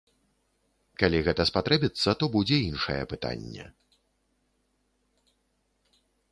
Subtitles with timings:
[1.03, 3.69] Калі гэта спатрэбіцца, то будзе іншае пытанне.